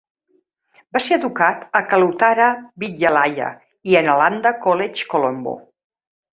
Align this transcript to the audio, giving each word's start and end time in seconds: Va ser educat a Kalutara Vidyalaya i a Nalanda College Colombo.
Va 0.95 1.01
ser 1.07 1.17
educat 1.21 1.67
a 1.81 1.81
Kalutara 1.91 2.49
Vidyalaya 2.85 3.53
i 3.93 4.01
a 4.01 4.05
Nalanda 4.11 4.57
College 4.67 5.09
Colombo. 5.15 5.59